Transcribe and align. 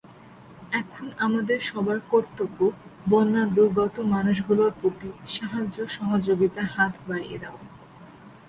এখন 0.71 1.07
আমাদের 1.19 1.59
সবার 1.61 1.99
কর্তব্য 2.09 2.59
বন্যাদুর্গত 3.09 3.95
মানুষগুলোর 4.13 4.71
প্রতি 4.81 5.09
সাহায্য-সহযোগিতার 5.27 6.67
হাত 6.75 6.93
বাড়িয়ে 7.07 7.37
দেওয়া। 7.39 7.63